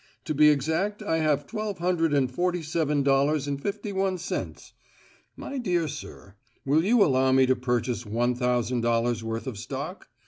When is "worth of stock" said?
9.23-10.07